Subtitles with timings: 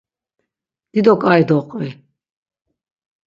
[0.91, 1.89] Dido ǩai doqvi.